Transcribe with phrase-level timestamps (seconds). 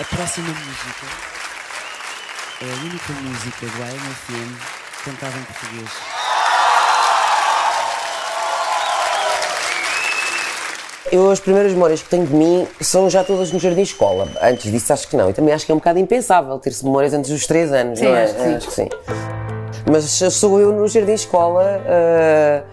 [0.00, 1.06] A próxima música
[2.62, 4.56] é a única música do AMFM
[5.04, 5.90] cantada em português.
[11.12, 14.26] Eu, as primeiras memórias que tenho de mim são já todas no jardim escola.
[14.40, 15.28] Antes disso, acho que não.
[15.28, 18.06] E também acho que é um bocado impensável ter-se memórias antes dos 3 anos, Sim,
[18.06, 18.24] não é?
[18.24, 18.54] acho que sim.
[18.54, 18.88] Acho que sim.
[19.90, 22.64] Mas sou eu no jardim escola uh,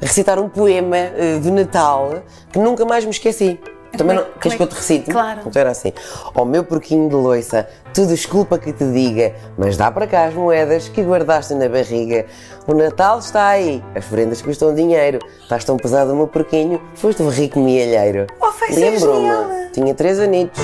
[0.00, 2.22] a recitar um poema uh, de Natal
[2.52, 3.58] que nunca mais me esqueci.
[3.96, 5.10] Também é- não, queres que eu te recite?
[5.10, 5.40] Claro.
[5.46, 5.92] Então era assim:
[6.34, 10.34] Ó meu porquinho de loiça, tu desculpa que te diga, mas dá para cá as
[10.34, 12.26] moedas que guardaste na barriga.
[12.66, 15.18] O Natal está aí, as prendas custam dinheiro.
[15.42, 18.26] Estás tão pesado, meu porquinho, foste um rico mielheiro.
[18.40, 19.46] Oh, genial.
[19.72, 20.62] tinha três anitos.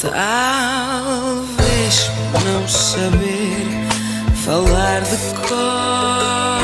[0.00, 2.10] Talvez
[2.44, 3.66] não saber
[4.44, 5.16] falar de
[5.48, 6.58] cor.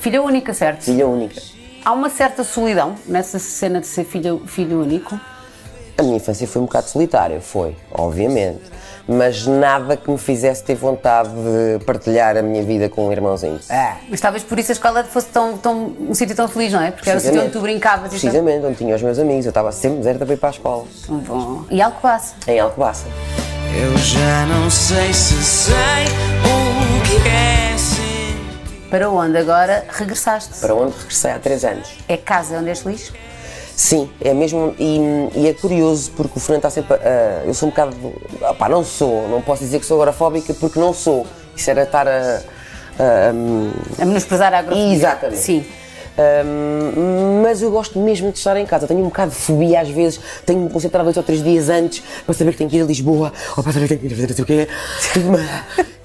[0.00, 0.82] Filha única, certo?
[0.84, 1.40] Filha única.
[1.84, 5.20] Há uma certa solidão nessa cena de ser filho, filho único.
[5.98, 8.62] A minha infância foi um bocado solitária, foi, obviamente.
[9.06, 13.60] Mas nada que me fizesse ter vontade de partilhar a minha vida com um irmãozinho.
[13.68, 13.96] É.
[14.08, 16.90] Mas talvez por isso a escola fosse tão, tão, um sítio tão feliz, não é?
[16.90, 18.18] Porque era o sítio onde tu brincavas e.
[18.18, 19.44] Precisamente, onde tinha os meus amigos.
[19.44, 20.84] Eu estava sempre deserta para ir para a escola.
[21.06, 21.64] Tão bom.
[21.70, 22.34] E algo passa.
[22.48, 23.06] Em Alcobaça.
[23.76, 26.53] Eu já não sei se sei
[28.94, 30.60] Para onde agora regressaste?
[30.60, 31.88] Para onde regressei há três anos.
[32.06, 33.12] É casa onde és feliz?
[33.74, 34.72] Sim, é mesmo.
[34.78, 35.00] E,
[35.34, 36.94] e é curioso porque o Fernando está sempre.
[36.94, 37.96] a- eu sou um bocado.
[38.50, 41.26] Opá, não sou, não posso dizer que sou agorafóbica porque não sou.
[41.56, 42.12] Isso era estar a.
[43.00, 43.30] a-
[44.00, 44.94] A menosprezar a agrofilia.
[44.94, 45.38] Exatamente.
[45.40, 45.66] Sim.
[47.42, 48.86] Mas eu gosto mesmo de estar em casa.
[48.86, 50.20] Tenho um bocado de fobia às vezes.
[50.46, 52.82] Tenho que me concentrar dois ou três dias antes para saber que tenho que ir
[52.82, 54.68] a Lisboa ou para saber que tenho que ir a fazer não sei o quê.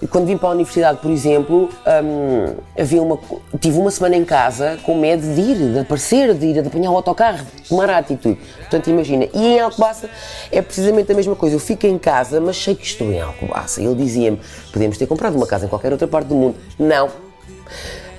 [0.09, 1.69] Quando vim para a universidade, por exemplo,
[2.03, 3.19] hum, havia uma,
[3.59, 6.91] tive uma semana em casa com medo de ir, de aparecer, de ir, de apanhar
[6.91, 8.39] o autocarro, de tomar a atitude.
[8.59, 9.27] Portanto, imagina.
[9.33, 10.09] E em Alcobaça
[10.51, 11.57] é precisamente a mesma coisa.
[11.57, 13.81] Eu fico em casa, mas sei que estou em Alcobaça.
[13.81, 14.39] Ele dizia-me:
[14.71, 16.55] podemos ter comprado uma casa em qualquer outra parte do mundo.
[16.77, 17.09] Não.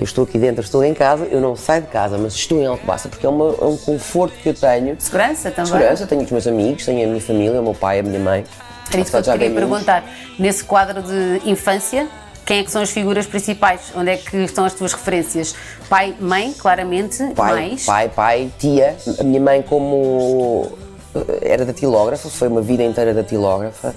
[0.01, 2.65] Eu estou aqui dentro, estou em casa, eu não saio de casa, mas estou em
[2.67, 4.97] Alcobaça porque é, uma- é um conforto que eu tenho.
[4.99, 5.71] Segurança também?
[5.71, 8.45] Segurança, tenho os meus amigos, tenho a minha família, o meu pai, a minha mãe.
[8.91, 10.03] Era isso que eu te queria perguntar.
[10.39, 12.09] Nesse quadro de infância,
[12.47, 13.93] quem é que são as figuras principais?
[13.95, 15.55] Onde é que estão as tuas referências?
[15.89, 17.85] Pai, mãe, claramente, Pai, mais.
[17.85, 18.97] pai, pai, tia.
[19.19, 20.73] A minha mãe, como
[21.43, 23.95] era datilógrafa, foi uma vida inteira datilógrafa.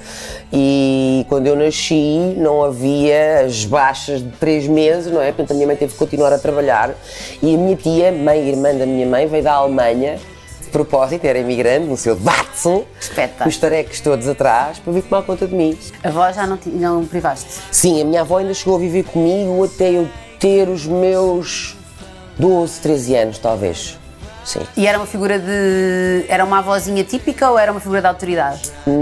[0.51, 5.27] E quando eu nasci, não havia as baixas de três meses, não é?
[5.27, 6.95] Portanto, a minha mãe teve que continuar a trabalhar.
[7.41, 10.19] E a minha tia, mãe e irmã da minha mãe, veio da Alemanha.
[10.61, 13.49] De propósito, era imigrante, no seu Datsun, Espetáculo.
[13.49, 15.77] os tarecos todos atrás, para vir tomar conta de mim.
[16.03, 17.47] A avó já não, não privaste?
[17.71, 20.09] Sim, a minha avó ainda chegou a viver comigo até eu
[20.39, 21.77] ter os meus
[22.39, 23.99] 12, 13 anos, talvez.
[24.45, 24.59] Sim.
[24.75, 26.25] E era uma figura de.
[26.27, 28.71] Era uma avózinha típica ou era uma figura de autoridade?
[28.85, 28.93] ou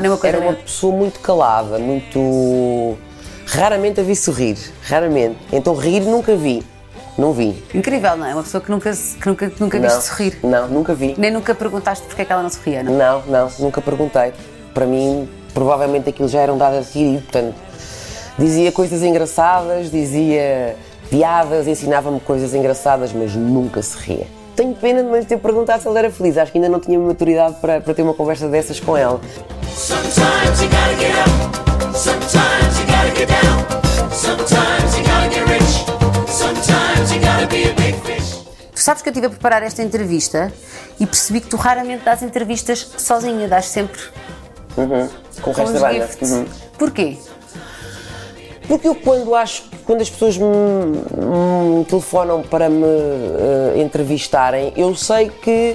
[0.00, 2.98] nem uma coisa Era uma nem- pessoa muito calada, muito.
[3.46, 5.36] Raramente a vi sorrir, raramente.
[5.52, 6.62] Então rir nunca vi.
[7.16, 7.64] Não vi.
[7.74, 8.34] Incrível, não é?
[8.34, 10.38] Uma pessoa que nunca, que nunca, que nunca não, viste sorrir.
[10.42, 11.14] Não, nunca vi.
[11.18, 12.92] Nem nunca perguntaste porque é que ela não sorria, não?
[12.92, 14.32] Não, não, nunca perguntei.
[14.74, 17.54] Para mim, provavelmente aquilo já eram dados a rir, portanto,
[18.38, 20.76] dizia coisas engraçadas, dizia
[21.10, 24.26] piadas, ensinava-me coisas engraçadas, mas nunca se ria.
[24.58, 26.98] Tenho pena de me ter perguntado se ela era feliz, acho que ainda não tinha
[26.98, 29.20] maturidade para, para ter uma conversa dessas com ela.
[29.72, 31.96] Sometimes you gotta get up.
[31.96, 34.10] Sometimes you gotta get down.
[34.10, 35.86] Sometimes you gotta get rich.
[36.28, 38.34] Sometimes you gotta be a big fish.
[38.74, 40.52] Tu sabes que eu estive a preparar esta entrevista
[40.98, 44.00] e percebi que tu raramente dás entrevistas sozinha, dás sempre
[45.40, 46.08] Com o resto da banda.
[46.20, 46.46] Uhum.
[46.76, 47.16] Porquê?
[48.68, 54.94] Porque eu quando acho quando as pessoas me, me telefonam para me eh, entrevistarem, eu
[54.94, 55.74] sei que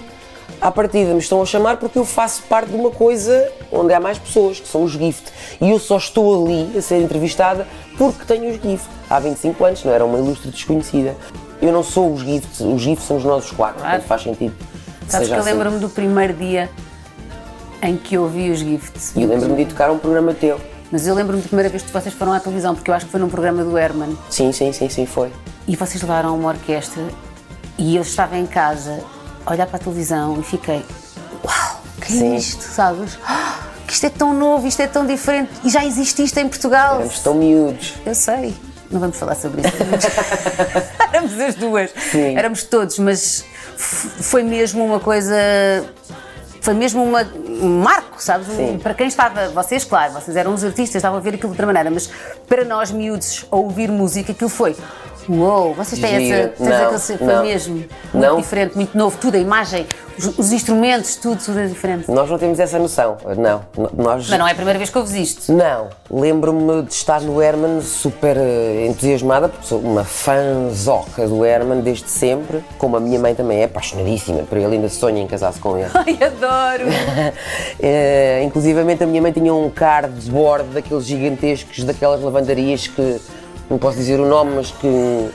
[0.61, 3.99] à partida me estão a chamar porque eu faço parte de uma coisa onde há
[3.99, 5.23] mais pessoas, que são os gift.
[5.59, 7.67] E eu só estou ali a ser entrevistada
[7.97, 8.87] porque tenho os gift.
[9.09, 11.15] Há 25 anos, não era uma ilustre desconhecida.
[11.59, 13.91] Eu não sou os gift, os gift nós os quatro, Claro.
[13.91, 14.53] portanto faz sentido.
[15.07, 15.49] Sabes que eu assim.
[15.49, 16.69] lembro-me do primeiro dia
[17.81, 19.13] em que eu vi os gifts.
[19.16, 20.59] E eu lembro-me de tocar um programa teu.
[20.93, 23.11] Mas eu lembro-me da primeira vez que vocês foram à televisão, porque eu acho que
[23.11, 24.16] foi num programa do Herman.
[24.29, 25.31] Sim, sim, sim, sim, foi.
[25.67, 27.01] E vocês levaram uma orquestra
[27.79, 29.03] e eu estava em casa
[29.43, 30.85] a olhar para a televisão e fiquei,
[31.43, 32.35] uau, que é Sim.
[32.35, 33.17] isto, sabes?
[33.25, 33.57] Ah,
[33.87, 36.97] Que isto é tão novo, isto é tão diferente e já existe isto em Portugal.
[36.97, 37.93] Éramos tão miúdos.
[38.05, 38.53] Eu sei,
[38.91, 39.73] não vamos falar sobre isso.
[41.11, 42.37] Éramos as duas, Sim.
[42.37, 43.43] éramos todos, mas
[43.78, 45.34] foi mesmo uma coisa.
[46.61, 47.28] Foi mesmo uma,
[47.63, 48.47] um marco, sabes?
[48.47, 48.77] Sim.
[48.81, 51.65] Para quem estava, vocês, claro, vocês eram os artistas, estavam a ver aquilo de outra
[51.65, 52.09] maneira, mas
[52.47, 54.75] para nós miúdos, a ouvir música, aquilo foi
[55.29, 56.37] Uou, vocês têm Gira.
[56.37, 56.47] essa.
[56.49, 57.43] Tens Não, aquele foi não.
[57.43, 57.75] mesmo.
[57.75, 58.37] Muito Não.
[58.37, 59.85] diferente, muito novo, tudo, a imagem,
[60.17, 62.09] os, os instrumentos, tudo, tudo é diferente.
[62.11, 63.17] Nós não temos essa noção.
[63.37, 63.61] Não.
[63.96, 64.28] Nós.
[64.29, 65.52] Mas não é a primeira vez que ouves isto.
[65.52, 71.81] Não, lembro-me de estar no Herman super eh, entusiasmada, porque sou uma fanzoca do Herman
[71.81, 75.59] desde sempre, como a minha mãe também é apaixonadíssima por ele, ainda sonha em casar-se
[75.59, 75.90] com ele.
[75.93, 76.84] Ai, adoro!
[77.79, 83.20] Eh, inclusivamente a minha mãe tinha um cardboard daqueles gigantescos, daquelas lavandarias que
[83.73, 85.29] não posso dizer o nome, mas que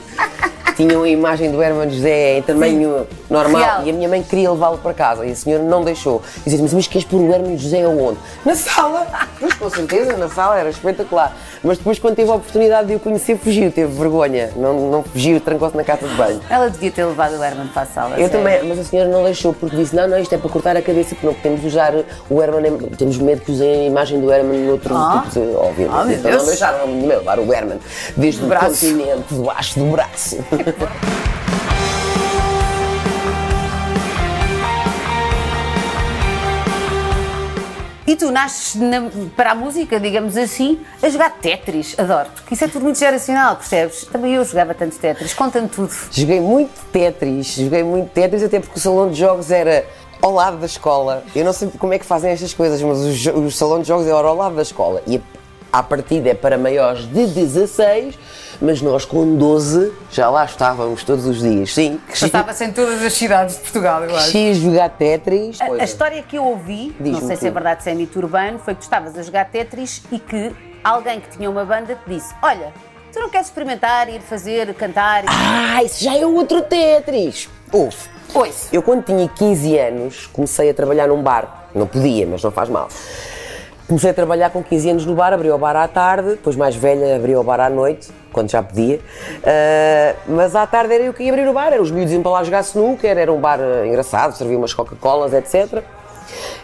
[0.79, 3.83] tinham a imagem do Herman José em tamanho normal Real.
[3.85, 6.21] e a minha mãe queria levá-lo para casa e a senhora não deixou.
[6.45, 8.17] E dizia mas, mas queres pôr o Herman José aonde?
[8.45, 9.05] Na sala!
[9.39, 11.35] Pois com certeza, na sala era espetacular.
[11.61, 15.41] Mas depois quando teve a oportunidade de o conhecer fugiu, teve vergonha, não, não fugiu,
[15.41, 16.39] trancou-se na casa de banho.
[16.49, 18.11] Ela devia ter levado o Herman para a sala.
[18.11, 18.31] Eu sério.
[18.31, 20.81] também, mas a senhora não deixou porque disse: não, não, isto é para cortar a
[20.81, 21.93] cabeça, porque não podemos usar
[22.29, 25.23] o Herman, em- temos medo que usem a imagem do Herman noutro Ah.
[25.25, 25.55] tipo de.
[25.55, 25.93] Obviamente.
[25.99, 27.79] Ah, meu então não deixaram levar o Herman
[28.15, 28.65] desde o braço.
[28.67, 30.37] continente, debaixo do braço.
[38.07, 41.93] E tu nasces na- para a música, digamos assim, a jogar Tetris.
[41.97, 44.03] Adoro, porque isso é tudo muito geracional, percebes?
[44.11, 45.31] Também eu jogava tanto Tetris.
[45.35, 45.93] Conta-me tudo.
[46.11, 49.85] joguei muito Tetris, joguei muito Tetris, até porque o salão de jogos era
[50.23, 51.23] ao lado da escola.
[51.35, 54.07] Eu não sei como é que fazem estas coisas, mas o, o salão de jogos
[54.07, 55.03] era ao lado da escola.
[55.05, 55.21] E
[55.71, 58.17] a partida é para maiores de 16,
[58.61, 61.73] mas nós com 12 já lá estávamos todos os dias.
[61.73, 64.31] Sim, Passava-se em todas as cidades de Portugal, eu acho.
[64.31, 65.61] X jogar Tetris.
[65.61, 68.19] A, a Pois história que eu ouvi, não sei se é verdade, se é mito
[68.19, 70.51] urbano, foi que tu estavas a jogar Tetris e que
[70.83, 72.73] alguém que tinha uma banda te disse: Olha,
[73.13, 75.23] tu não queres experimentar, ir fazer, cantar?
[75.27, 77.49] Ah, isso já é outro Tetris!
[77.71, 77.95] Ouve,
[78.33, 78.67] Ouça.
[78.73, 81.67] eu quando tinha 15 anos comecei a trabalhar num bar.
[81.73, 82.87] Não podia, mas não faz mal.
[83.89, 86.75] Comecei a trabalhar com 15 anos no bar, abri o bar à tarde, depois mais
[86.75, 88.99] velha abri o bar à noite, quando já podia.
[89.43, 92.21] Ah, mas à tarde era eu que ia abrir o bar, eram os miúdos iam
[92.21, 95.83] para lá jogar snooker, era um bar ah, engraçado, servia umas Coca-Colas, etc.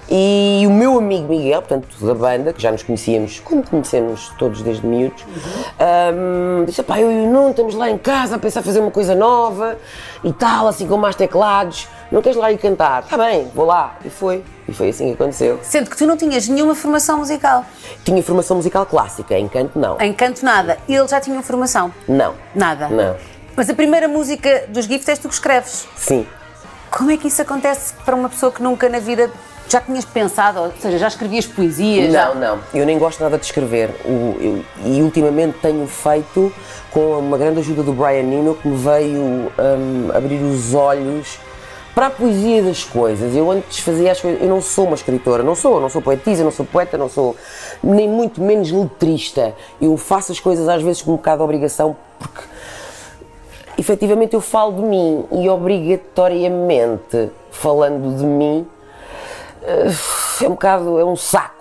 [0.09, 4.61] E o meu amigo Miguel, portanto, da banda, que já nos conhecíamos, como conhecemos todos
[4.61, 5.25] desde miúdos,
[5.79, 8.91] ahm, disse: pá, eu e o Nuno estamos lá em casa a pensar fazer uma
[8.91, 9.77] coisa nova
[10.23, 13.03] e tal, assim com mais teclados, não queres lá ir cantar?
[13.03, 13.97] Está bem, vou lá.
[14.05, 14.43] E foi.
[14.67, 15.59] E foi assim que aconteceu.
[15.63, 17.65] Sendo que tu não tinhas nenhuma formação musical.
[18.03, 19.99] Tinha formação musical clássica, em canto não.
[19.99, 20.77] Em canto, nada.
[20.87, 21.91] Ele já tinha formação.
[22.07, 22.33] Não.
[22.53, 22.89] Nada.
[22.89, 23.15] Não.
[23.55, 25.87] Mas a primeira música dos Gift és tu que escreves.
[25.95, 26.27] Sim.
[26.91, 29.31] Como é que isso acontece para uma pessoa que nunca na vida
[29.67, 32.11] já tinhas pensado, ou seja, já escrevias poesias?
[32.13, 32.59] já- Não, não.
[32.73, 33.89] Eu nem gosto nada de escrever.
[34.05, 36.51] O- eu- e ultimamente tenho feito
[36.91, 41.39] com uma grande ajuda do Brian Eno, que me veio hum, abrir os olhos
[41.93, 43.33] para a poesia das coisas.
[43.35, 44.41] Eu antes fazia as coisas.
[44.41, 45.79] Eu não sou uma escritora, não sou.
[45.79, 47.35] Não sou poetisa, não sou poeta, não sou
[47.83, 49.53] nem muito menos letrista.
[49.81, 52.41] Eu faço as coisas às vezes com um bocado de obrigação, porque
[53.77, 58.65] efetivamente eu falo de mim e obrigatoriamente falando de mim
[60.41, 61.55] é um bocado, é um saco.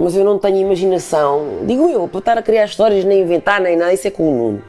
[0.00, 3.76] Mas eu não tenho imaginação, digo eu, para estar a criar histórias, nem inventar, nem
[3.76, 4.62] nada, isso é com o Nuno.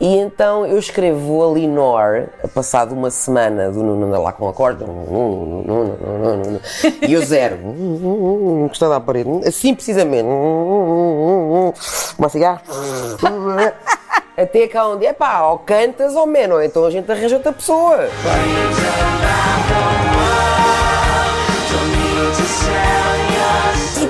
[0.00, 5.62] E então eu escrevo a Linor, passado uma semana do Nuno andar lá com Nuno,
[5.62, 6.60] Nuno,
[7.06, 7.58] e eu zero,
[8.64, 10.26] encostado à parede, assim precisamente,
[12.18, 12.62] uma cigarra,
[14.36, 17.52] até cá onde é pá, ou cantas ou menos, ou então a gente arranja outra
[17.52, 18.08] pessoa.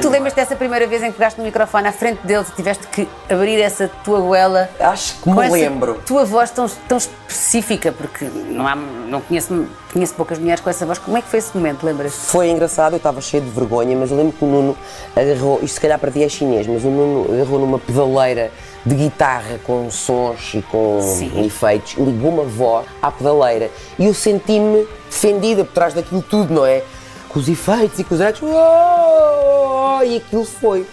[0.01, 2.87] Tu lembras dessa primeira vez em que pegaste no microfone à frente deles e tiveste
[2.89, 4.69] que abrir essa tua goela?
[4.81, 6.01] Acho que me lembro.
[6.07, 10.87] tua voz tão, tão específica, porque não, há, não conheço, conheço poucas mulheres com essa
[10.87, 10.99] voz.
[10.99, 12.15] Como é que foi esse momento, lembras?
[12.15, 14.77] Foi engraçado, eu estava cheio de vergonha, mas eu lembro que o Nuno
[15.15, 18.51] agarrou, isto se calhar para ti é chinês, mas o Nuno agarrou numa pedaleira
[18.85, 21.45] de guitarra com sons e com Sim.
[21.45, 26.65] efeitos, ligou uma voz à pedaleira e eu senti-me defendida por trás daquilo tudo, não
[26.65, 26.83] é?
[27.33, 30.87] Com os efeitos e com os ecos, "Oh!" e aquilo foi.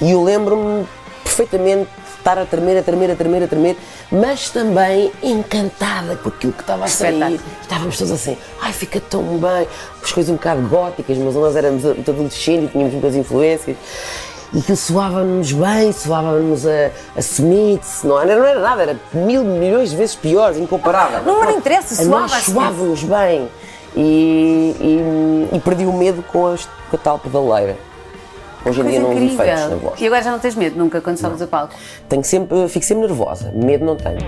[0.00, 0.86] E eu lembro-me
[1.24, 3.76] perfeitamente de estar a tremer, a tremer, a tremer, a tremer,
[4.12, 7.40] mas também encantada com aquilo que estava a sair.
[7.62, 9.66] Estávamos todos assim, ai, fica tão bem,
[10.02, 13.76] as coisas um bocado góticas, mas nós éramos muito adolescentes e tínhamos muitas influências.
[14.52, 19.44] E aquilo soava-nos bem, soava-nos a, a Smiths, não era, não era nada, era mil
[19.44, 21.22] milhões de vezes pior, incomparável.
[21.22, 22.52] Não, não interessa, A soava nós a Smiths.
[22.54, 23.48] soava-nos bem.
[23.96, 26.56] E, e, e perdi o medo com a,
[26.90, 27.76] com a tal pedaleira.
[28.64, 29.78] Hoje em dia não vi feitos na incrível.
[29.78, 30.00] voz.
[30.00, 31.74] E agora já não tens medo nunca quando sobes a palco?
[32.08, 34.18] Tenho sempre, fico sempre nervosa, medo não tenho.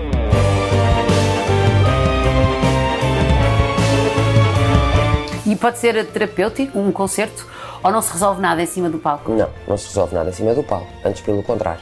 [5.45, 7.45] E pode ser terapêutico, um concerto,
[7.83, 9.31] ou não se resolve nada em cima do palco?
[9.31, 11.81] Não, não se resolve nada em cima do palco, antes pelo contrário.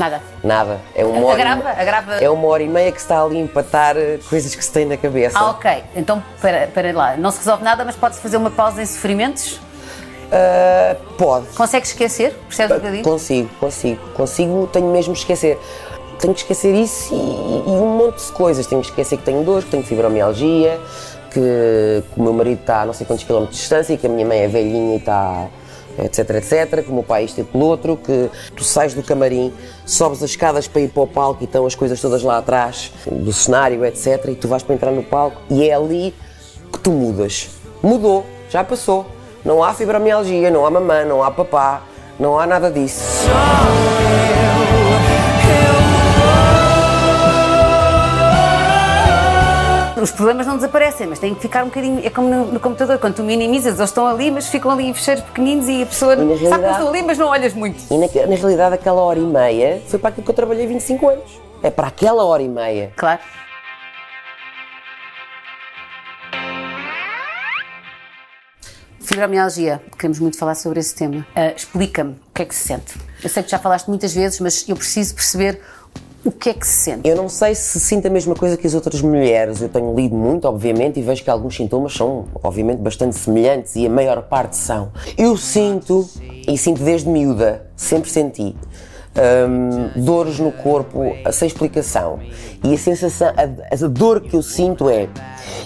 [0.00, 0.22] Nada.
[0.42, 0.80] Nada.
[0.94, 1.68] É uma hora, Agrava?
[1.68, 2.14] Agrava?
[2.14, 4.72] É uma hora e meia que se está ali a empatar eh, coisas que se
[4.72, 5.38] tem na cabeça.
[5.38, 5.84] Ah, ok.
[5.94, 7.16] Então, para, para lá.
[7.18, 9.60] Não se resolve nada, mas pode-se fazer uma pausa em sofrimentos?
[10.32, 11.48] Ah, pode.
[11.48, 12.32] Consegues esquecer?
[12.48, 13.04] Percebes o que eu digo?
[13.04, 15.58] Consigo, consigo, consigo, tenho mesmo que esquecer.
[16.18, 18.66] Tenho que esquecer isso e, e um monte de coisas.
[18.66, 20.80] Tenho que esquecer que tenho dor, que tenho fibromialgia,
[21.30, 24.10] que, que o meu marido está a não sei quantos quilómetros de distância, que a
[24.10, 25.46] minha mãe é velhinha e está
[25.98, 29.52] etc, etc, que o meu pai isto e pelo outro, que tu sais do camarim,
[29.84, 32.92] sobes as escadas para ir para o palco e estão as coisas todas lá atrás,
[33.10, 36.14] do cenário, etc, e tu vais para entrar no palco e é ali
[36.72, 37.50] que tu mudas.
[37.82, 39.06] Mudou, já passou.
[39.44, 41.82] Não há fibromialgia, não há mamã, não há papá,
[42.18, 43.28] não há nada disso.
[50.00, 52.00] Os problemas não desaparecem, mas têm que ficar um bocadinho.
[52.04, 54.94] É como no, no computador, quando tu minimizas, eles estão ali, mas ficam ali em
[54.94, 57.82] fecheiros pequeninos e a pessoa na sabe que estão ali, mas não olhas muito.
[57.92, 61.08] E na, na realidade aquela hora e meia foi para aquilo que eu trabalhei 25
[61.08, 61.40] anos.
[61.62, 62.92] É para aquela hora e meia.
[62.96, 63.20] Claro.
[69.00, 71.26] Fibromialgia, queremos muito falar sobre esse tema.
[71.34, 72.94] Ah, Explica-me o que é que se sente.
[73.22, 75.60] Eu sei que já falaste muitas vezes, mas eu preciso perceber
[76.24, 77.08] o que é que se sente.
[77.08, 79.62] Eu não sei se sinto a mesma coisa que as outras mulheres.
[79.62, 83.86] Eu tenho lido muito, obviamente, e vejo que alguns sintomas são, obviamente, bastante semelhantes e
[83.86, 84.92] a maior parte são.
[85.16, 86.08] Eu sinto,
[86.46, 88.54] e sinto desde miúda, sempre senti,
[89.16, 91.00] hum, dores no corpo
[91.32, 92.20] sem explicação.
[92.62, 95.08] E a sensação, a, a dor que eu sinto é.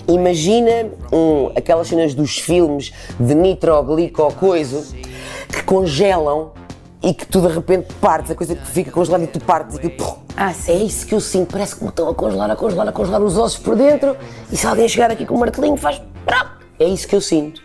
[0.07, 4.85] Imagina um, aquelas cenas dos filmes de nitroglico coisa
[5.49, 6.53] que congelam
[7.03, 9.81] e que tu de repente partes, a coisa que fica congelada e tu partes e
[9.81, 10.73] que Ah, sim.
[10.73, 13.23] é isso que eu sinto, parece que me estão a congelar, a congelar, a congelar
[13.23, 14.17] os ossos por dentro
[14.51, 16.01] e se alguém chegar aqui com um martelinho faz.
[16.79, 17.63] É isso que eu sinto.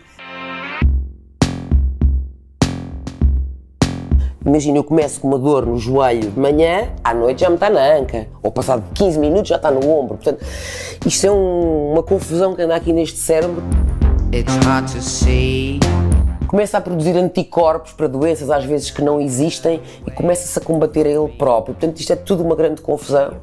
[4.46, 7.68] Imagina, eu começo com uma dor no joelho de manhã, à noite já me está
[7.68, 10.16] na anca, ou passado 15 minutos já está no ombro.
[10.16, 10.44] Portanto,
[11.04, 13.62] isto é um- uma confusão que anda aqui neste cérebro.
[14.32, 15.78] It's hard to see.
[16.50, 21.06] Começa a produzir anticorpos para doenças às vezes que não existem e começa-se a combater
[21.06, 21.76] a ele próprio.
[21.76, 23.34] Portanto, isto é tudo uma grande confusão,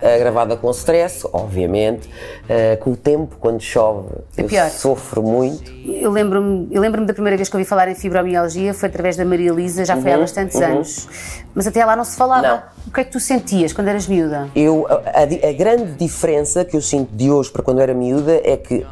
[0.00, 2.08] eh, gravada com stress, obviamente,
[2.48, 4.70] eh, com o tempo, quando chove, eu É pior.
[4.70, 5.72] sofro muito.
[5.86, 9.24] Eu lembro-me eu lembro da primeira vez que ouvi falar em fibromialgia, foi através da
[9.24, 11.08] Maria Elisa, já foi há bastantes anos.
[11.52, 12.46] Mas até lá não se falava.
[12.46, 12.62] Não.
[12.86, 14.48] O que é que tu sentias quando eras miúda?
[14.54, 18.40] Eu, a, a a grande diferença que eu sinto de hoje para quando era miúda
[18.44, 18.86] é que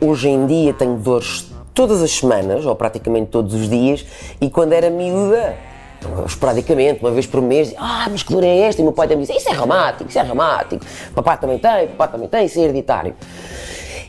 [0.00, 4.04] hoje em dia tenho dores todas as semanas, ou praticamente todos os dias,
[4.40, 5.56] e quando era miúda,
[6.26, 8.80] esporadicamente, uma vez por mês, ah, mas que dor é esta?
[8.80, 10.84] E o meu pai também dizia, isso é reumático, isso é reumático,
[11.14, 13.14] papai também tem, papai também tem, isso é hereditário.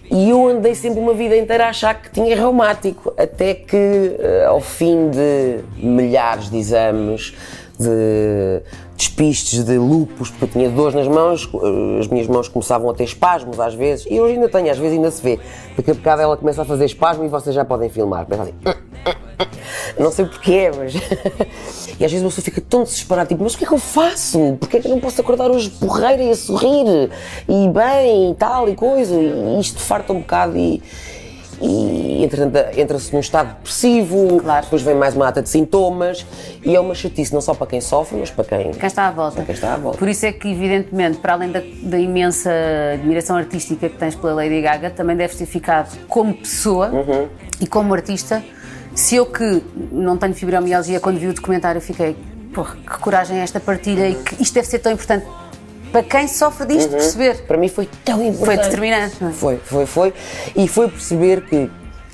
[0.10, 4.46] E eu andei sempre uma vida inteira a achar que tinha reumático, até que eh,
[4.46, 7.34] ao fim de milhares de exames,
[7.80, 8.62] de
[9.02, 12.94] despistes de lupus, porque eu tinha dores nas mãos, eh, as minhas mãos começavam a
[12.94, 15.40] ter espasmos às vezes, e hoje ainda tenho, às vezes ainda se vê.
[15.76, 18.28] Daqui a bocado ela começa a fazer espasmo e vocês já podem filmar.
[18.30, 18.54] Assim,
[20.00, 20.94] não sei porquê, mas.
[22.00, 24.58] e às vezes você fica tão desesperado, tipo, mas o que é que eu faço?
[24.60, 27.10] Porquê é que eu não posso acordar hoje porreira e a sorrir?
[27.50, 29.16] E bem, e tal, e coisa?
[29.16, 30.82] E isto farta um bocado e.
[31.62, 34.64] E entretanto, entra-se num estado depressivo, Claro.
[34.64, 36.26] depois vem mais uma data de sintomas,
[36.64, 38.72] e é uma chatice não só para quem sofre, mas para quem.
[38.72, 39.36] Quem está à volta.
[39.36, 39.98] Para quem está à volta.
[39.98, 42.50] Por isso é que, evidentemente, para além da, da imensa
[42.94, 47.28] admiração artística que tens pela Lady Gaga, também deves ter ficado como pessoa Uhum.
[47.60, 48.44] e como artista.
[48.96, 52.16] Se eu que não tenho fibromialgia, quando vi o documentário, fiquei,
[52.54, 55.26] porra, que coragem é esta partilha e que isto deve ser tão importante
[55.92, 57.42] para quem sofre disto perceber.
[57.48, 58.46] Para mim foi tão importante.
[58.46, 59.34] Foi determinante, não é?
[59.34, 60.14] Foi, foi, foi.
[60.56, 61.70] E foi perceber que,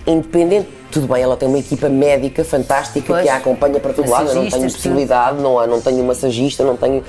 [0.06, 3.24] independente, tudo bem, ela tem uma equipa médica fantástica Pois.
[3.24, 4.30] que a acompanha para todo lado.
[4.30, 7.04] Eu não tenho possibilidade, não, há- não tenho massagista, não tenho.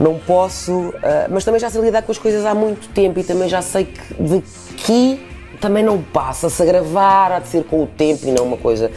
[0.00, 0.92] Não posso.
[1.02, 3.62] ah, mas também já sei lidar com as coisas há muito tempo e também já
[3.62, 5.20] sei que daqui
[5.60, 8.90] também não passa-se a gravar, há de ser com o tempo e não uma coisa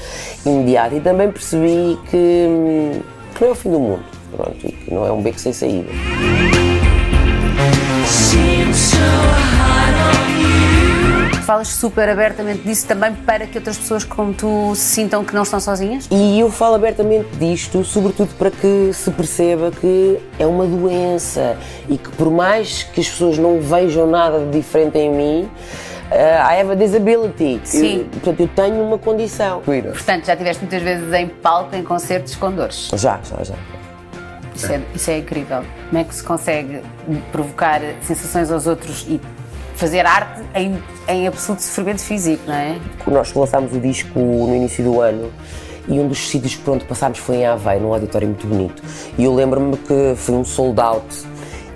[0.46, 0.94] imediata.
[0.96, 3.02] E também percebi que, hum,
[3.34, 4.04] que não é o fim do mundo.
[4.36, 5.88] Pronto, e que não é um beco sem saída.
[11.46, 15.44] Falas super abertamente disso também para que outras pessoas como tu se sintam que não
[15.44, 16.08] estão sozinhas?
[16.10, 21.58] E eu falo abertamente disto, sobretudo para que se perceba que é uma doença
[21.90, 25.50] e que por mais que as pessoas não vejam nada de diferente em mim,
[26.12, 27.60] uh, I have a disability.
[27.64, 27.98] Sim.
[27.98, 29.62] Eu, portanto, eu tenho uma condição.
[29.92, 32.90] Portanto, já estiveste muitas vezes em palco, em concertos com dores.
[32.94, 33.81] Já, já, já.
[34.64, 35.64] Isso é, isso é incrível.
[35.90, 36.82] Como é que se consegue
[37.32, 39.20] provocar sensações aos outros e
[39.76, 42.80] fazer arte em, em absoluto sofrimento físico, não é?
[43.08, 45.32] Nós lançámos o disco no início do ano
[45.88, 48.84] E um dos sítios por onde passámos foi em Aveiro, num auditório muito bonito.
[49.18, 51.06] E eu lembro-me que foi um sold out.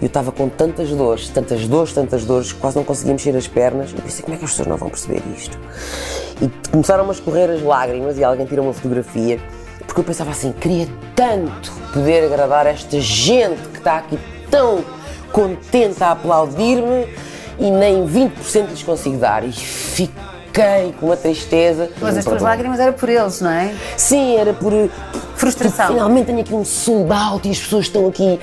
[0.01, 3.91] Eu estava com tantas dores, tantas dores, tantas dores, quase não conseguia mexer as pernas.
[3.91, 5.57] E pensei, como é que as pessoas não vão perceber isto?
[6.41, 9.39] E começaram a escorrer as lágrimas e alguém tirou uma fotografia.
[9.95, 14.19] Porque eu pensava assim, queria tanto poder agradar esta gente que está aqui
[14.51, 14.83] tão
[15.31, 17.07] contente a aplaudir-me
[17.57, 19.45] e nem 20% lhes consigo dar.
[19.45, 21.89] E fiquei com uma tristeza.
[22.01, 23.73] Mas as tuas lágrimas eram por eles, não é?
[23.95, 24.73] Sim, era por.
[25.37, 25.87] Frustração.
[25.87, 28.37] Finalmente tenho aqui um sold out e as pessoas estão aqui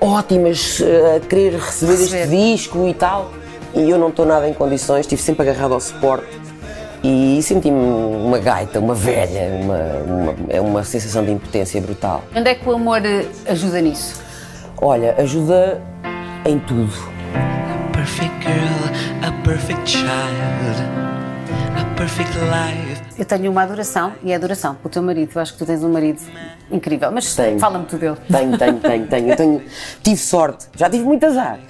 [0.00, 2.22] ótimas eh, a querer receber, Receber.
[2.22, 3.32] este disco e tal.
[3.74, 6.39] E eu não estou nada em condições, estive sempre agarrado ao suporte
[7.02, 12.22] e senti-me uma gaita, uma velha, uma, uma- é uma sensação de impotência brutal.
[12.34, 14.20] Onde é que o amor eh, ajuda nisso?
[14.80, 15.80] Olha, ajuda
[16.46, 16.92] em tudo.
[17.34, 20.06] A perfect girl, a perfect child,
[21.80, 22.89] a perfect life.
[23.20, 25.30] Eu tenho uma adoração e é adoração pelo teu marido.
[25.34, 26.22] Eu acho que tu tens um marido
[26.72, 27.12] incrível.
[27.12, 28.16] Mas fala-me tu dele.
[28.32, 29.28] Tenho, tenho, tenho, tenho.
[29.28, 29.62] Eu tenho,
[30.02, 31.60] tive sorte, já tive muito azar,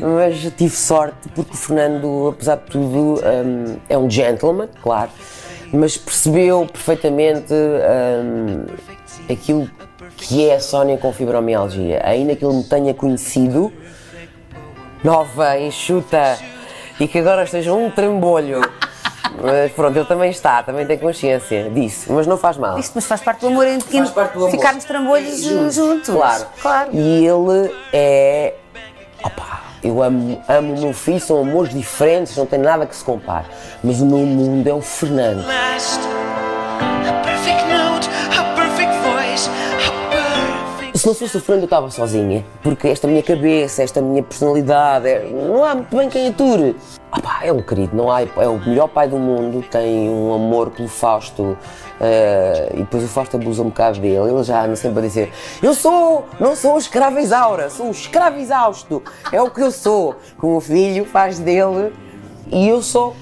[0.00, 5.10] mas tive sorte porque o Fernando, apesar de tudo, hum, é um gentleman, claro,
[5.72, 8.66] mas percebeu perfeitamente hum,
[9.28, 9.68] aquilo
[10.16, 12.02] que é a Sónia com fibromialgia.
[12.04, 13.72] Ainda que ele me tenha conhecido,
[15.02, 16.38] nova, enxuta,
[17.00, 18.60] e que agora esteja um trambolho.
[19.42, 22.78] Mas pronto, ele também está, também tem consciência disso, mas não faz mal.
[22.78, 24.50] Isto mas faz parte do amor em amor.
[24.50, 26.14] ficarmos trambolhos Juntos, juntos.
[26.14, 26.46] Claro.
[26.60, 26.90] Claro.
[26.92, 28.54] E ele é.
[29.22, 33.04] Opa, eu amo, amo o meu filho, são amores diferentes, não tem nada que se
[33.04, 33.46] compare.
[33.82, 35.44] Mas o meu mundo é o Fernando.
[41.00, 42.44] Se não fosse o Fernando, eu estava sozinha.
[42.62, 46.76] Porque esta minha cabeça, esta minha personalidade, é- não há muito bem quem ature.
[47.10, 50.68] Opa, é um querido, não há, é o melhor pai do mundo, tem um amor
[50.68, 51.56] pelo Fausto.
[52.02, 54.30] eh, e depois o Fausto abusa um bocado dele.
[54.30, 58.38] Ele já anda sempre a dizer: Eu sou, não sou escravo Isaura, sou um escravo
[58.38, 59.02] exausto.
[59.32, 60.16] É o que eu sou.
[60.36, 61.94] Como o filho faz dele.
[62.52, 63.14] E eu só,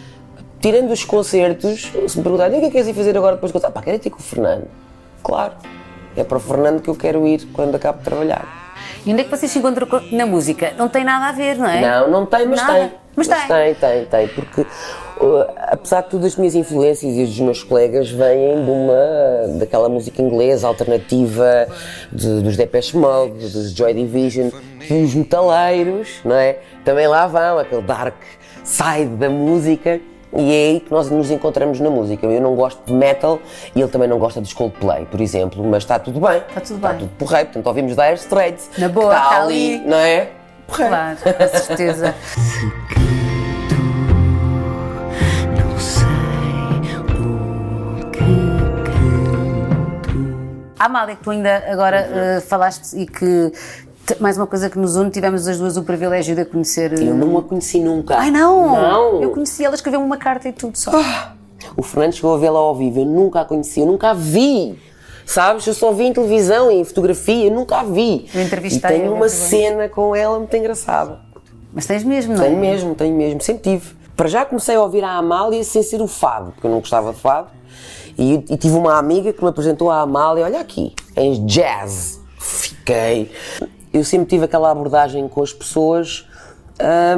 [0.61, 3.51] tirando os concertos, se me perguntarem o que é que queres ir fazer agora depois
[3.51, 3.75] de concertos?
[3.75, 4.67] Pá, quero ir ter com o Fernando.
[5.23, 5.53] Claro.
[6.19, 8.67] É para o Fernando que eu quero ir quando acabo de trabalhar.
[9.07, 10.73] E onde é que vocês se encontram co- na música?
[10.77, 11.81] Não tem nada a ver, não é?
[11.81, 12.73] Não, não tem, mas Nada.
[12.75, 12.93] tem.
[13.17, 13.37] Mas tem.
[13.49, 18.09] tem, tem, tem, porque uh, apesar de tudo as minhas influências e dos meus colegas
[18.11, 21.67] vêm de uma daquela música inglesa alternativa
[22.13, 24.51] de- dos Depeche Mode, dos Joy Division,
[24.87, 26.59] que os metaleiros, não é?
[26.85, 28.15] Também lá vão, aquele dark
[28.63, 30.01] side da música.
[30.37, 32.27] E é aí que nós nos encontramos na música.
[32.27, 33.39] Eu não gosto de metal
[33.75, 36.39] e ele também não gosta de Coldplay, por exemplo, mas está tudo bem.
[36.49, 36.99] Está tudo Está bem.
[36.99, 38.71] tudo porreiro, portanto ouvimos Dire Straits.
[38.79, 39.87] Na boa, está está ali, ali.
[39.89, 40.29] não é?
[40.67, 40.91] Porreiro.
[40.95, 42.15] Claro, com certeza.
[45.57, 46.07] Não sei
[46.99, 48.19] o que
[50.79, 53.53] Amália, tu ainda agora eh, falaste e que,
[54.21, 56.93] mais uma coisa que nos une, tivemos as duas o privilégio de a conhecer.
[56.93, 58.17] eh, Eu não a conheci nunca.
[58.17, 58.67] Ai não!
[58.73, 59.23] Não!
[59.23, 60.91] Eu conheci ela, escreveu uma carta e tudo só.
[61.77, 64.79] O Fernando chegou a vê-la ao vivo, eu nunca a conheci, eu nunca a vi.
[65.27, 65.67] Sabes?
[65.67, 68.27] Eu só vi em televisão e em fotografia, eu nunca a vi.
[68.35, 71.19] Eu e entrevistei-a, tenho uma cena com ela muito engraçada.
[71.73, 72.47] Mas tens mesmo, não é?
[72.47, 73.95] Tenho mesmo, tenho mesmo, sempre tive.
[74.17, 77.13] Para já comecei a ouvir a Amália sem ser o fado, porque eu não gostava
[77.13, 77.49] de fado.
[78.17, 82.19] E, e tive uma amiga que me apresentou a Amália, olha aqui, em jazz.
[82.39, 83.31] Fiquei.
[83.93, 86.27] Eu sempre tive aquela abordagem com as pessoas,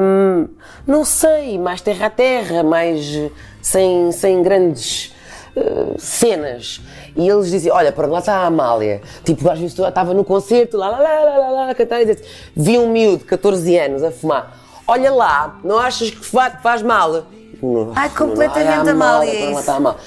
[0.00, 0.48] hum,
[0.86, 3.30] não sei, mais terra a terra, mais eh,
[3.60, 5.12] sem, sem grandes
[5.56, 6.80] eh, cenas.
[7.16, 9.00] E eles diziam, olha, para lá está a Amália.
[9.24, 12.16] Tipo, às vezes estava no concerto, lá, lá, lá, lá, lá, lá, cantar e
[12.56, 14.56] vi um miúdo de 14 anos a fumar.
[14.86, 17.24] Olha lá, não achas que fa- faz mal?
[17.62, 19.70] Não, Ai, completamente a Amália, lá isso.
[19.70, 19.98] a Amália.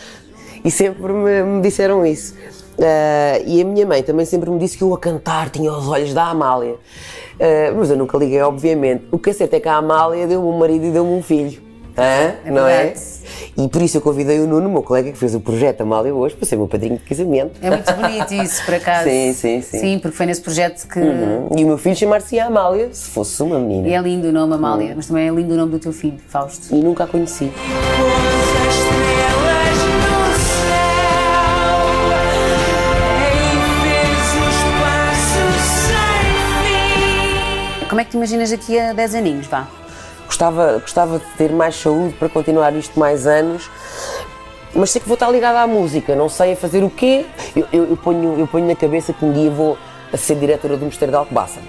[0.64, 2.36] E sempre me, me disseram isso.
[2.80, 5.88] Ah, e a minha mãe também sempre me disse que eu a cantar tinha os
[5.88, 6.76] olhos da Amália.
[7.40, 9.06] Ah, mas eu nunca liguei, obviamente.
[9.12, 11.74] O que é certo é que a Amália deu-me um marido e deu-me um filho.
[11.98, 12.52] Hã?
[12.52, 12.94] não é?
[13.56, 16.36] E por isso eu convidei o Nuno, meu colega que fez o projeto Amália hoje,
[16.36, 17.60] para ser meu padrinho de casamento.
[17.62, 19.08] É muito bonito isso, por acaso.
[19.08, 19.80] Sim, sim, sim.
[19.80, 21.00] Sim, porque foi nesse projeto que.
[21.00, 21.50] Uhum.
[21.56, 23.88] E o meu filho chamar-se Amália, se fosse uma menina.
[23.88, 26.18] E é lindo o nome, Amália, mas também é lindo o nome do teu filho,
[26.28, 26.74] Fausto.
[26.74, 27.52] E nunca a conheci.
[38.14, 39.68] Te imaginas daqui a 10 aninhos, vá?
[40.28, 43.70] Gostava, gostava de ter mais saúde para continuar isto mais anos,
[44.74, 47.26] mas sei que vou estar ligada à música, não sei a fazer o quê.
[47.56, 49.78] Eu, eu- eu ponho, eu ponho na cabeça que um dia vou
[50.12, 51.60] a ser diretora do Mosteiro de Alcobaça,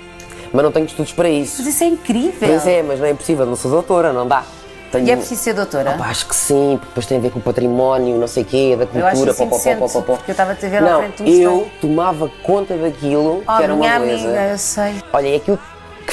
[0.52, 1.56] mas não tenho estudos para isso.
[1.62, 2.48] Mas isso é incrível!
[2.48, 4.44] Pois é, mas não é impossível, não sou doutora, não dá.
[4.92, 5.90] tenho- E é preciso ser doutora?
[5.96, 8.46] Opa, acho que sim, porque depois tem a ver com o património, não sei o
[8.46, 10.76] quê, da Eu acho cultura, pó, pó, pó, pó, pó, porque eu estava-te a ver
[10.76, 14.24] à Não, frente de um eu tomava conta daquilo, Oh, que era minha uma beleza.
[14.28, 14.94] amiga, eu sei.
[15.12, 15.58] Olha, é aquilo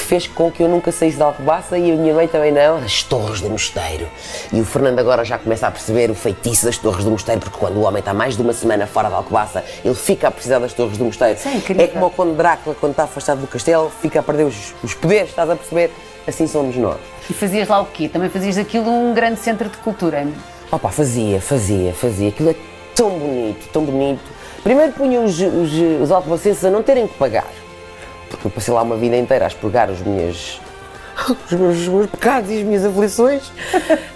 [0.02, 2.78] que fez com que eu nunca saísse de Alcobaça e a minha mãe também não,
[2.78, 4.08] as torres do mosteiro.
[4.52, 7.58] E o Fernando agora já começa a perceber o feitiço das torres do mosteiro, porque
[7.58, 10.60] quando o homem está mais de uma semana fora de Alcobaça, ele fica a precisar
[10.60, 11.36] das torres do mosteiro.
[11.36, 11.88] Isso é incrível.
[11.90, 15.30] como o Conde Drácula, quando está afastado do castelo, fica a perder os, os poderes,
[15.30, 15.92] estás a perceber?
[16.28, 16.98] Assim somos nós.
[17.30, 18.10] E fazias lá o quê?
[18.10, 20.28] Também fazias daquilo um grande centro de cultura.
[20.72, 22.30] Opa, fazia, fazia, fazia.
[22.30, 22.56] Aquilo é
[22.96, 24.22] tão bonito, tão bonito.
[24.64, 27.48] Primeiro punha os, os, os alcobacenses a não terem que pagar.
[28.32, 30.60] Porque eu passei lá uma vida inteira a expurgar os meus,
[31.46, 33.52] os meus, os meus pecados e as minhas aflições.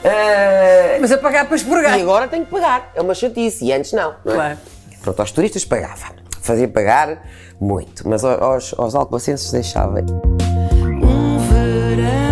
[0.04, 1.98] Ah, Mas a pagar para expurgar.
[1.98, 2.92] e agora tenho que pagar.
[2.96, 3.66] É uma chatice.
[3.66, 4.16] E antes não.
[4.24, 4.36] não é?
[4.36, 4.58] Claro.
[5.02, 6.14] Pronto, aos turistas pagava.
[6.42, 7.24] Fazia pagar
[7.60, 8.08] muito.
[8.08, 10.00] Mas aos, aos alcobacenses deixava.
[10.02, 12.25] Um verão.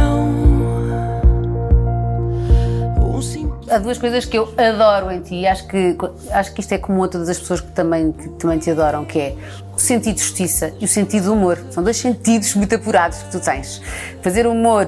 [3.74, 5.98] Há duas coisas que eu adoro em ti e acho que,
[6.32, 9.04] acho que isto é comum a todas as pessoas que também, que também te adoram,
[9.04, 9.36] que é
[9.76, 11.58] o sentido de justiça e o sentido do humor.
[11.72, 13.82] São dois sentidos muito apurados que tu tens.
[14.22, 14.86] Fazer humor,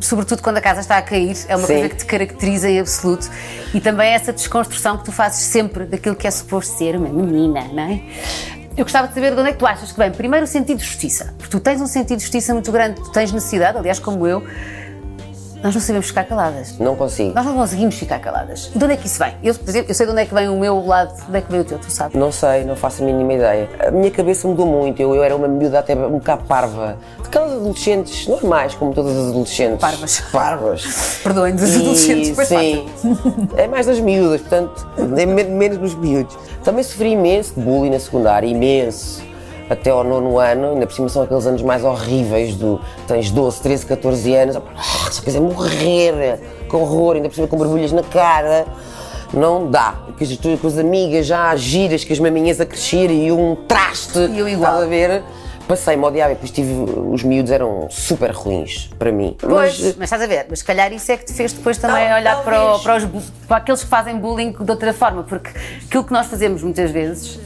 [0.00, 1.74] sobretudo quando a casa está a cair, é uma Sim.
[1.74, 3.30] coisa que te caracteriza em absoluto.
[3.74, 7.64] E também essa desconstrução que tu fazes sempre daquilo que é suposto ser uma menina,
[7.64, 8.02] não é?
[8.78, 10.10] Eu gostava de saber de onde é que tu achas que vem.
[10.10, 11.34] Primeiro, o sentido de justiça.
[11.36, 14.42] Porque tu tens um sentido de justiça muito grande, tu tens necessidade, aliás, como eu,
[15.62, 16.78] nós não sabemos ficar caladas.
[16.78, 17.34] Não consigo.
[17.34, 18.70] Nós não conseguimos ficar caladas.
[18.74, 19.34] De onde é que isso vem?
[19.42, 21.36] Eu, por exemplo, eu sei de onde é que vem o meu lado, de onde
[21.38, 22.16] é que vem o teu, tu sabes?
[22.18, 23.68] Não sei, não faço a mínima ideia.
[23.86, 25.00] A minha cabeça mudou muito.
[25.00, 26.96] Eu, eu era uma miúda até um bocado parva.
[27.22, 29.80] Daquelas adolescentes normais, como todas as adolescentes.
[29.80, 30.20] Parvas.
[30.32, 31.20] Parvas.
[31.22, 32.86] Perdoem-nos os E, adolescentes, depois Sim.
[33.56, 36.36] É mais das miúdas, portanto, é me- menos dos miúdos.
[36.64, 39.22] Também sofri imenso de bullying na secundária, imenso.
[39.70, 43.60] Até ao nono ano, ainda por cima são aqueles anos mais horríveis do tens 12,
[43.62, 44.60] 13, 14 anos, ah,
[45.12, 48.66] só quer dizer morrer, com horror, ainda por cima com borbulhas na cara.
[49.32, 49.94] Não dá.
[50.18, 54.18] Com as, com as amigas já giras, com as maminhas a crescer e um traste.
[54.18, 54.82] E eu igual.
[54.82, 55.22] A ver?
[55.68, 56.72] Passei-me a odiar e depois tive.
[57.12, 59.36] Os miúdos eram super ruins para mim.
[59.38, 61.78] Pois, Mas, mas, estás a ver, mas se calhar isso é que te fez depois
[61.78, 63.04] também Tal- olhar para, o- para, os,
[63.46, 65.50] para aqueles que fazem bullying de outra forma, porque
[65.86, 67.38] aquilo que nós fazemos muitas vezes,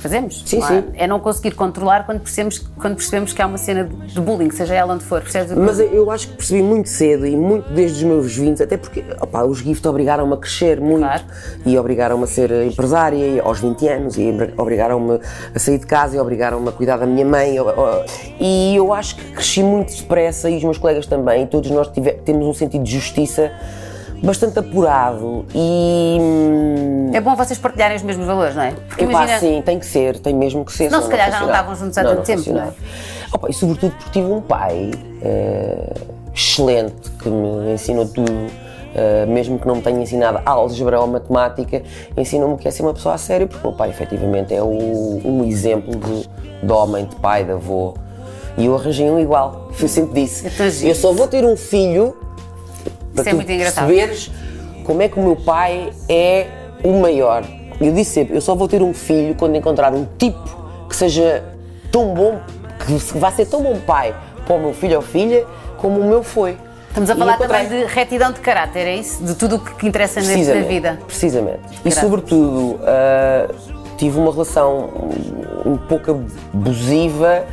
[0.00, 0.84] fazemos, Sim, não sim.
[0.94, 1.04] É?
[1.04, 4.74] é não conseguir controlar quando percebemos, quando percebemos que há uma cena de bullying, seja
[4.74, 5.52] ela onde for, percebes?
[5.52, 9.04] Mas eu acho que percebi muito cedo e muito desde os meus 20, até porque
[9.20, 11.22] opá, os gift obrigaram-me a crescer muito Claro.
[11.64, 15.20] e obrigaram-me a ser empresária aos 20 anos e obrigaram-me
[15.54, 17.56] a sair de casa e obrigaram-me a cuidar da minha mãe.
[18.40, 21.88] E eu acho que cresci muito depressa e os meus colegas também, e todos nós
[21.88, 23.50] tive- temos um sentido de justiça
[24.22, 26.18] bastante apurado e.
[26.20, 28.72] hum, É bom vocês partilharem os mesmos valores, não é?
[28.88, 30.90] Porque Epá, sim, tem que ser, tem mesmo que ser.
[30.90, 32.72] Senão se calhar, já não estavam juntos há tanto tempo, não
[33.32, 34.90] Opa, e sobretudo porque tive um pai
[35.22, 35.92] eh,
[36.34, 38.32] excelente que me ensinou tudo,
[38.94, 41.82] eh, mesmo que não me tenha ensinado álgebra ou matemática,
[42.16, 45.20] ensinou-me que é ser uma pessoa a sério, porque o meu pai efetivamente é o-
[45.24, 46.28] um exemplo de,
[46.66, 47.94] de homem, de pai, de avô.
[48.58, 49.68] E eu arranjei um igual.
[49.80, 50.90] Eu sempre disse: Eu giro.
[50.90, 52.16] eu só vou ter um filho
[53.14, 53.86] para Isso é muito engraçado.
[53.86, 54.30] perceberes
[54.84, 56.46] como é que o meu pai é
[56.82, 57.44] o maior.
[57.80, 61.44] Eu disse sempre, eu só vou ter um filho quando encontrar um tipo que seja
[61.90, 62.40] tão bom,
[62.84, 65.46] que vai ser tão bom pai para o meu filho ou filha
[65.78, 66.56] como o meu foi.
[66.88, 69.22] Estamos a falar também de retidão de caráter, é isso?
[69.22, 70.98] De tudo o que interessa nesta Precisamente, vida.
[71.06, 71.60] Precisamente.
[71.84, 73.48] E sobretudo, ah,
[73.96, 74.90] tive uma relação
[75.64, 76.10] um pouco
[76.52, 77.44] abusiva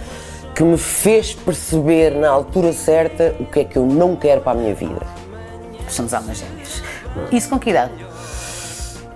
[0.55, 4.53] que me fez perceber na altura certa o que é que eu não quero para
[4.53, 5.05] a minha vida.
[5.89, 6.81] Somos almas gêmeas.
[7.31, 7.91] Isso com que idade?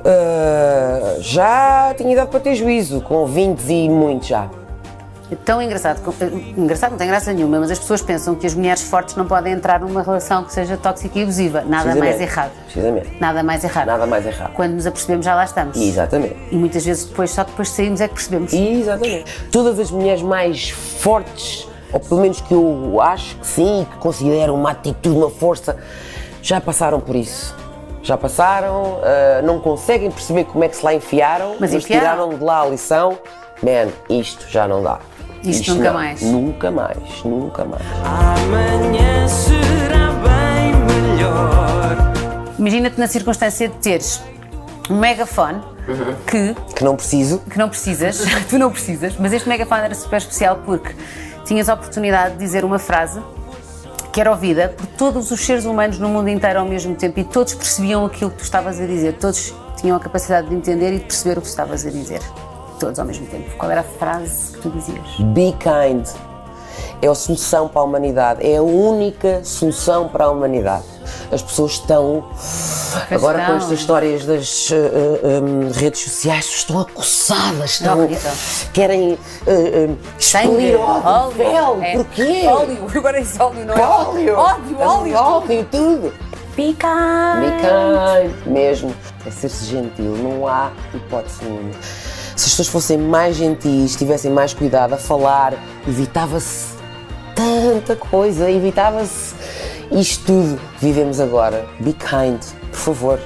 [0.03, 4.49] Ah, já tinha idade para ter juízo, com 20 e muito já.
[5.31, 6.01] É tão engraçado.
[6.01, 6.13] com-
[6.61, 9.53] Engraçado não tem graça nenhuma, mas as pessoas pensam que as mulheres fortes não podem
[9.53, 11.61] entrar numa relação que seja tóxica e abusiva.
[11.61, 12.51] Nada mais errado.
[12.65, 13.15] Precisamente.
[13.19, 13.87] Nada mais errado.
[13.87, 14.51] Nada mais errado.
[14.53, 15.77] Quando nos apercebemos, já lá estamos.
[15.77, 16.35] Exatamente.
[16.51, 18.51] E muitas vezes depois, só depois de sairmos é que percebemos.
[18.51, 19.43] Exatamente.
[19.51, 24.55] Todas as mulheres mais fortes, ou pelo menos que eu acho que sim, que consideram
[24.55, 25.77] uma atitude, uma força,
[26.41, 27.55] já passaram por isso.
[28.03, 32.01] Já passaram, ah, não conseguem perceber como é que se lá enfiaram, Mas enfiaram.
[32.27, 33.17] tiraram de lá a lição.
[33.61, 34.99] Man, isto já não dá.
[35.43, 35.93] Isto nunca não.
[35.93, 36.21] mais.
[36.21, 37.83] Nunca mais, nunca mais.
[38.03, 40.73] Amanhã será bem
[41.15, 41.97] melhor.
[42.57, 44.21] Imagina-te na circunstância de teres
[44.89, 45.61] um megafone
[46.27, 47.39] que Que não preciso.
[47.49, 50.93] que não precisas, tu não precisas, mas este megafone era super especial porque
[51.45, 53.19] tinhas a oportunidade de dizer uma frase
[54.11, 57.23] que era ouvida por todos os seres humanos no mundo inteiro ao mesmo tempo e
[57.23, 60.99] todos percebiam aquilo que tu estavas a dizer, todos tinham a capacidade de entender e
[60.99, 62.21] de perceber o que tu estavas a dizer.
[62.79, 63.49] Todos ao mesmo tempo.
[63.57, 65.19] Qual era a frase que tu dizias?
[65.33, 66.30] Be kind.
[67.01, 70.83] É a solução para a humanidade, é a única solução para a humanidade.
[71.31, 72.23] As pessoas estão,
[73.09, 78.07] agora com estas histórias das eh, eh, hum, redes sociais, estão acossadas, estão,
[78.71, 81.95] querem eh, eh, expelir ódio, véu, É.
[81.95, 82.47] porquê?
[82.47, 83.81] Óleo, agora é óleo, não é?
[83.81, 84.37] Óleo!
[84.37, 85.15] Ódio, óleo.
[85.15, 86.13] Ódio, tudo!
[86.55, 86.87] Pica!
[87.39, 88.93] Be kind, mesmo.
[89.25, 91.71] É ser-se gentil, não há hipótese nenhuma.
[91.81, 95.53] Se as pessoas fossem mais gentis, tivessem mais cuidado a falar,
[95.87, 96.80] evitava-se
[97.41, 99.33] tanta coisa, evitava-se
[99.91, 101.65] isto tudo vivemos agora.
[101.79, 102.39] Be kind,
[102.71, 103.19] por favor.